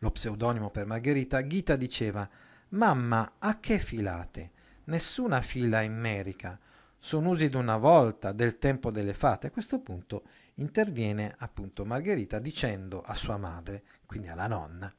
[0.00, 2.28] lo pseudonimo per Margherita, Ghita diceva
[2.70, 4.50] Mamma, a che filate?
[4.84, 6.58] Nessuna fila in Merica.
[6.98, 9.46] Sono usi d'una volta, del tempo delle fate.
[9.46, 14.92] A questo punto interviene appunto Margherita dicendo a sua madre, quindi alla nonna,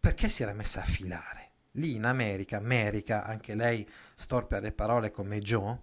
[0.00, 1.50] perché si era messa a filare.
[1.72, 5.78] Lì in America, America, anche lei storpia le parole come Joe,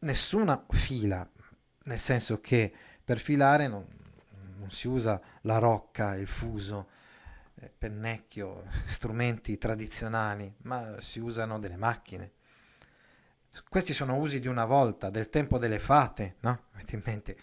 [0.00, 1.28] nessuna fila,
[1.88, 2.70] nel senso che
[3.02, 3.84] per filare non,
[4.58, 6.88] non si usa la rocca, il fuso,
[7.56, 12.32] eh, pennecchio, strumenti tradizionali, ma si usano delle macchine.
[13.68, 16.66] Questi sono usi di una volta, del tempo delle fate, no?
[16.74, 17.36] Avete in mente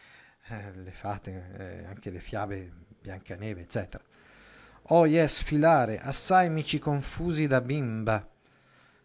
[0.47, 2.71] eh, le fate, eh, anche le fiabe
[3.01, 4.03] Biancaneve, eccetera.
[4.89, 8.29] Oh yes, filare, assai mici confusi da bimba.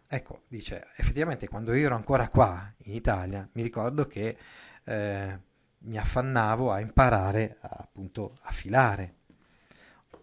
[0.07, 4.37] Ecco, dice, effettivamente quando io ero ancora qua, in Italia, mi ricordo che
[4.83, 5.39] eh,
[5.79, 9.15] mi affannavo a imparare appunto a filare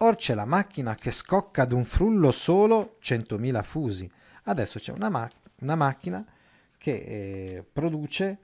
[0.01, 4.11] Or c'è la macchina che scocca ad un frullo solo 100.000 fusi.
[4.45, 5.29] Adesso c'è una, ma-
[5.61, 6.25] una macchina
[6.77, 8.39] che eh, produce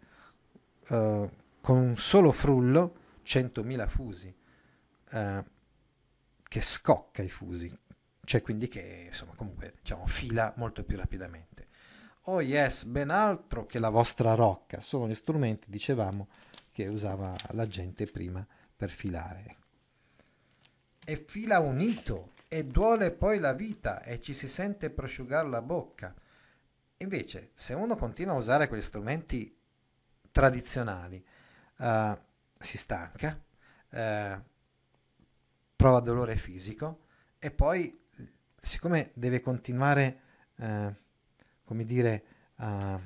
[0.89, 4.35] eh, con un solo frullo 100.000 fusi,
[5.13, 5.45] eh,
[6.43, 7.73] che scocca i fusi.
[8.25, 11.69] c'è quindi che insomma comunque diciamo fila molto più rapidamente.
[12.27, 16.29] Oh yes, ben altro che la vostra rocca, sono gli strumenti, dicevamo,
[16.73, 19.57] che usava la gente prima per filare.
[21.05, 26.15] E fila unito, e duole poi la vita, e ci si sente prosciugare la bocca.
[26.97, 29.55] Invece, se uno continua a usare quegli strumenti
[30.31, 31.23] tradizionali,
[31.77, 32.19] uh,
[32.59, 33.39] si stanca,
[33.91, 34.43] uh,
[35.77, 37.01] prova dolore fisico
[37.39, 38.07] e poi,
[38.59, 40.21] siccome deve continuare
[40.57, 41.03] uh,
[41.65, 42.25] come dire,
[42.57, 43.01] uh,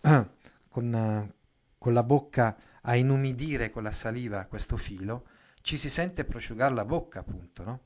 [0.68, 1.32] con, uh,
[1.78, 5.26] con, la bocca a inumidire con la saliva questo filo,
[5.62, 7.80] ci si sente prosciugare la bocca, appunto, no?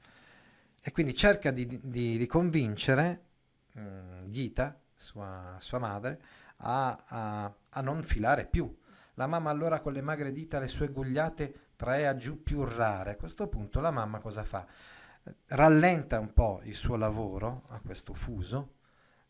[0.82, 3.24] E quindi cerca di, di, di convincere
[3.72, 6.20] um, Gita, sua, sua madre,
[6.58, 8.72] a, a, a, non filare più.
[9.14, 13.12] La mamma allora con le magre dita le sue gugliate trae a giù più rare.
[13.12, 14.64] A questo punto la mamma cosa fa?
[15.46, 18.75] Rallenta un po' il suo lavoro a questo fuso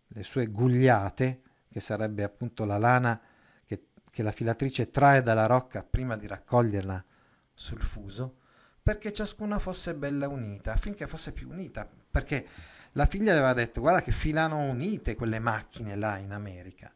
[0.09, 3.21] le sue gugliate, che sarebbe appunto la lana
[3.65, 7.05] che, che la filatrice trae dalla rocca prima di raccoglierla
[7.53, 8.39] sul fuso,
[8.83, 12.47] perché ciascuna fosse bella unita, affinché fosse più unita, perché
[12.93, 16.93] la figlia aveva detto guarda che filano unite quelle macchine là in America.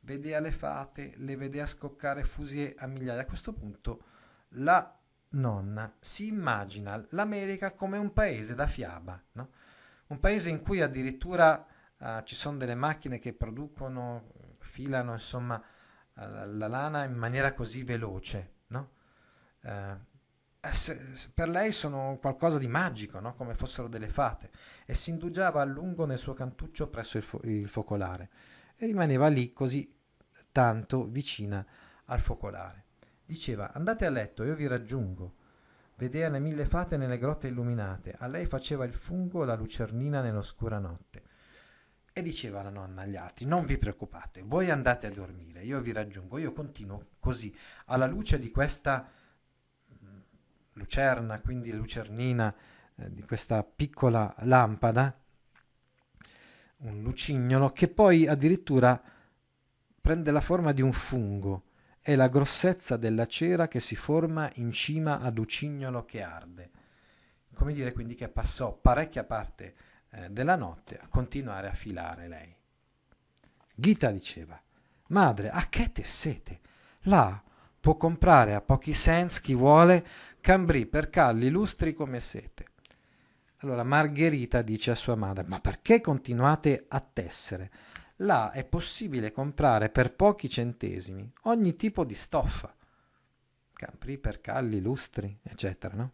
[0.00, 3.22] Vedea le fate, le vedea scoccare fusi a migliaia.
[3.22, 4.02] A questo punto
[4.50, 4.98] la
[5.30, 9.50] nonna si immagina l'America come un paese da fiaba, no?
[10.08, 11.66] un paese in cui addirittura
[11.98, 16.20] uh, ci sono delle macchine che producono, filano insomma uh,
[16.56, 18.90] la lana in maniera così veloce, no?
[19.62, 20.06] Uh,
[21.32, 23.34] per lei sono qualcosa di magico, no?
[23.34, 24.50] come fossero delle fate,
[24.84, 28.28] e si indugiava a lungo nel suo cantuccio presso il, fo- il focolare
[28.76, 29.92] e rimaneva lì così
[30.52, 31.64] tanto vicina
[32.06, 32.84] al focolare.
[33.24, 35.34] Diceva andate a letto, io vi raggiungo.
[35.96, 40.78] Vedea le mille fate nelle grotte illuminate, a lei faceva il fungo la lucernina nell'oscura
[40.78, 41.22] notte.
[42.18, 45.92] E diceva la nonna agli altri, non vi preoccupate, voi andate a dormire, io vi
[45.92, 49.08] raggiungo, io continuo così, alla luce di questa
[50.04, 50.18] mm,
[50.72, 52.52] lucerna, quindi lucernina,
[52.96, 55.16] eh, di questa piccola lampada,
[56.78, 59.00] un lucignolo, che poi addirittura
[60.00, 61.66] prende la forma di un fungo,
[62.00, 66.70] è la grossezza della cera che si forma in cima al lucignolo che arde.
[67.54, 69.74] Come dire quindi che passò parecchia parte
[70.10, 72.56] eh, della notte a continuare a filare lei.
[73.74, 74.60] Gita diceva,
[75.08, 76.60] madre, a che tessete?
[77.02, 77.42] Là
[77.80, 80.06] può comprare a pochi cents chi vuole
[80.40, 82.66] cambrì per calli lustri come sete.
[83.58, 87.70] Allora Margherita dice a sua madre, ma perché continuate a tessere?
[88.22, 92.74] Là è possibile comprare per pochi centesimi ogni tipo di stoffa.
[93.72, 96.12] Camprì per calli lustri, eccetera, no?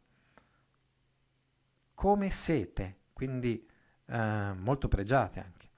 [1.94, 3.66] Come sete, quindi
[4.06, 5.68] eh, molto pregiate anche.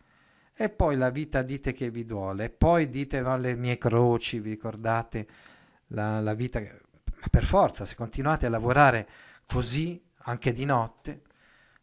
[0.55, 4.51] E poi la vita dite che vi duole, poi dite no, le mie croci, vi
[4.51, 5.27] ricordate
[5.89, 9.09] la, la vita, ma per forza, se continuate a lavorare
[9.47, 11.23] così anche di notte,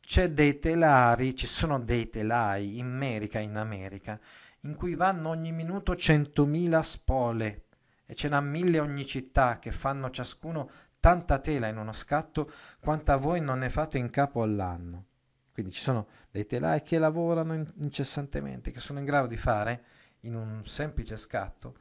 [0.01, 4.19] c'è dei telari, ci sono dei telai in America, in America,
[4.61, 7.65] in cui vanno ogni minuto centomila spole
[8.05, 10.69] e ce n'ha mille ogni città che fanno ciascuno
[10.99, 15.05] tanta tela in uno scatto quanta voi non ne fate in capo all'anno.
[15.53, 19.83] Quindi ci sono dei telai che lavorano incessantemente, che sono in grado di fare
[20.21, 21.75] in un semplice scatto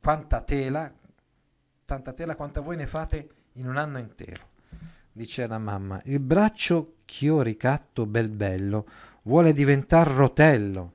[0.00, 0.92] quanta tela,
[1.84, 4.50] tanta tela quanta voi ne fate in un anno intero.
[5.10, 8.86] Dice la mamma, il braccio ch'io ricatto bel bello
[9.22, 10.92] vuole diventare rotello,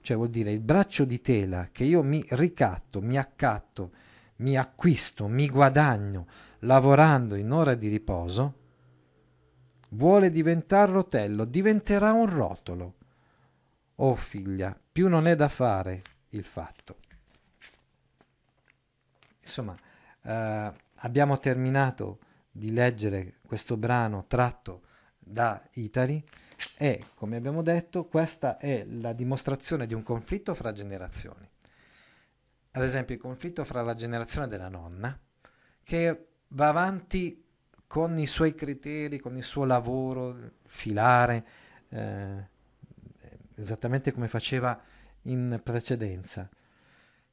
[0.00, 3.92] cioè vuol dire il braccio di tela che io mi ricatto, mi accatto,
[4.36, 6.26] mi acquisto, mi guadagno
[6.60, 8.54] lavorando in ora di riposo,
[9.90, 12.94] vuole diventare rotello, diventerà un rotolo.
[13.96, 16.96] Oh figlia, più non è da fare il fatto.
[19.42, 19.76] Insomma,
[20.22, 22.18] eh, abbiamo terminato
[22.50, 24.82] di leggere questo brano tratto
[25.18, 26.22] da Itali
[26.76, 31.48] e, come abbiamo detto, questa è la dimostrazione di un conflitto fra generazioni.
[32.72, 35.18] Ad esempio, il conflitto fra la generazione della nonna,
[35.82, 37.44] che va avanti
[37.90, 41.44] con i suoi criteri, con il suo lavoro, filare,
[41.88, 42.48] eh,
[43.56, 44.80] esattamente come faceva
[45.22, 46.48] in precedenza.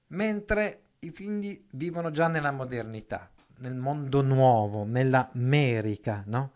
[0.08, 6.54] Mentre i figli vivono già nella modernità, nel mondo nuovo, nella America, no?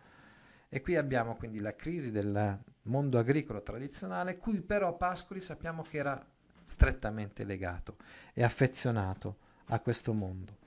[0.67, 5.97] E qui abbiamo quindi la crisi del mondo agricolo tradizionale, cui però Pascoli sappiamo che
[5.97, 6.25] era
[6.65, 7.97] strettamente legato
[8.33, 10.60] e affezionato a questo mondo.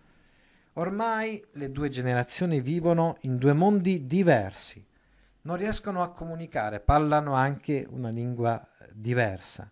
[0.75, 4.85] Ormai le due generazioni vivono in due mondi diversi
[5.45, 9.71] non riescono a comunicare, parlano anche una lingua diversa.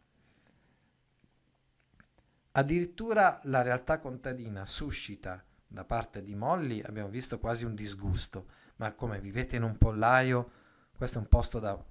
[2.52, 8.92] Addirittura la realtà contadina suscita da parte di Molly, abbiamo visto quasi un disgusto, ma
[8.92, 10.50] come vivete in un pollaio,
[10.94, 11.82] questo è un posto da,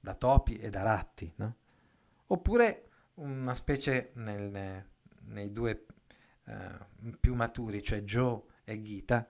[0.00, 1.56] da topi e da ratti, no?
[2.26, 4.84] Oppure una specie nel,
[5.26, 5.86] nei due
[6.44, 9.26] eh, più maturi, cioè Joe e Gita,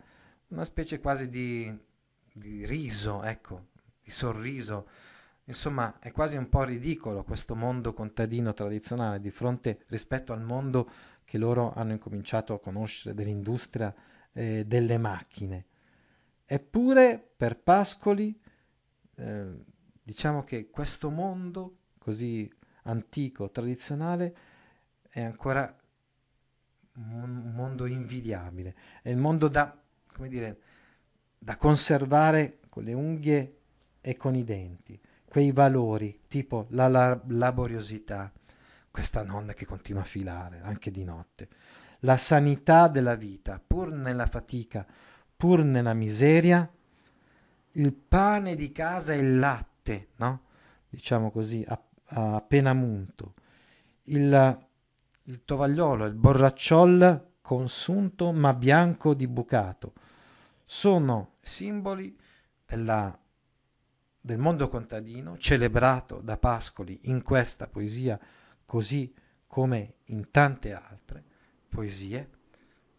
[0.49, 1.72] una specie quasi di,
[2.32, 3.66] di riso, ecco,
[4.03, 4.89] di sorriso.
[5.45, 10.91] Insomma, è quasi un po' ridicolo questo mondo contadino tradizionale di fronte rispetto al mondo
[11.24, 13.95] che loro hanno incominciato a conoscere dell'industria
[14.32, 15.66] eh, delle macchine.
[16.45, 18.39] Eppure per Pascoli
[19.14, 19.64] eh,
[20.03, 22.51] diciamo che questo mondo così
[22.84, 24.36] antico, tradizionale,
[25.11, 25.78] è ancora
[26.99, 29.76] un mondo invidiabile, è il mondo da,
[30.12, 30.61] come dire,
[31.38, 33.57] da conservare con le unghie
[34.01, 38.32] e con i denti, quei valori tipo la, la laboriosità,
[38.90, 41.49] questa nonna che continua a filare anche di notte,
[42.01, 44.86] la sanità della vita, pur nella fatica,
[45.36, 46.68] pur nella miseria,
[47.72, 50.42] il pane di casa e il latte, no?
[50.88, 51.64] Diciamo così,
[52.07, 53.34] appena munto,
[54.05, 54.68] il
[55.29, 59.93] il tovagliolo il borracciol consunto ma bianco di bucato.
[60.64, 62.18] Sono simboli
[62.64, 63.18] della,
[64.20, 68.18] del mondo contadino celebrato da Pascoli in questa poesia
[68.64, 69.14] così
[69.47, 71.24] come in tante altre
[71.68, 72.31] poesie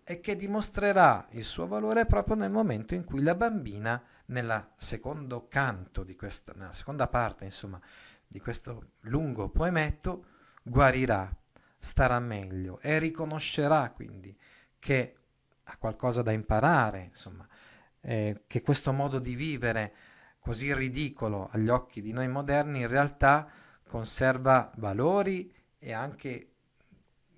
[0.04, 5.48] e che dimostrerà il suo valore proprio nel momento in cui la bambina nella secondo
[5.48, 7.80] canto di questa nella seconda parte insomma
[8.28, 10.26] di questo lungo poemetto
[10.64, 11.39] guarirà
[11.80, 14.38] starà meglio e riconoscerà quindi
[14.78, 15.16] che
[15.64, 17.48] ha qualcosa da imparare, insomma,
[18.02, 19.94] eh, che questo modo di vivere
[20.40, 23.50] così ridicolo agli occhi di noi moderni in realtà
[23.88, 26.54] conserva valori e anche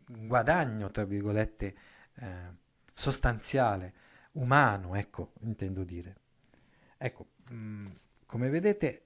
[0.06, 1.76] guadagno, tra virgolette,
[2.16, 2.56] eh,
[2.94, 3.94] sostanziale,
[4.34, 6.16] umano, ecco, intendo dire.
[6.98, 7.88] Ecco, mh, mm,
[8.26, 9.06] come vedete,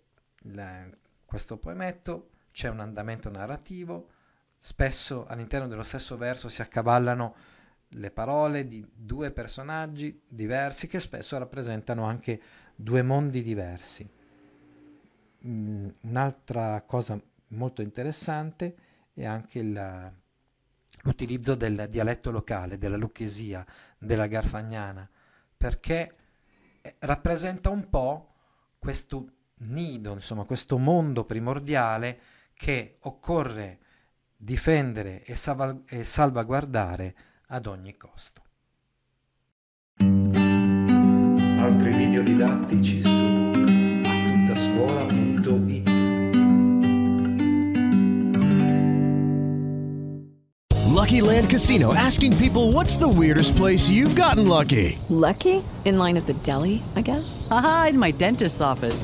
[0.49, 0.87] la,
[1.25, 4.09] questo poemetto c'è un andamento narrativo,
[4.65, 7.35] Spesso all'interno dello stesso verso si accavallano
[7.89, 12.41] le parole di due personaggi diversi che spesso rappresentano anche
[12.73, 14.09] due mondi diversi.
[15.45, 18.75] Mm, un'altra cosa molto interessante
[19.13, 20.13] è anche il,
[21.03, 23.63] l'utilizzo del dialetto locale, della lucchesia,
[23.99, 25.07] della garfagnana,
[25.55, 26.15] perché
[26.81, 28.33] eh, rappresenta un po'
[28.79, 32.19] questo nido, insomma, questo mondo primordiale
[32.55, 33.83] che occorre
[34.35, 37.15] difendere e, salva- e salvaguardare
[37.47, 38.41] ad ogni costo.
[41.59, 43.51] Altri video didattici su
[44.03, 45.93] attuttascuola.it
[51.05, 54.97] Lucky Land Casino asking people what's the weirdest place you've gotten lucky?
[55.09, 55.63] Lucky?
[55.85, 57.47] In line at the deli, I guess?
[57.51, 59.03] Aha, in my dentist's office.